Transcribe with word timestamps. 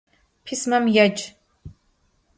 Pismam 0.45 0.85
yêc! 0.95 1.17